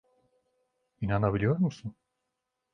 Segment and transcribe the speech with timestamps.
[1.01, 1.95] İnanabiliyor musun?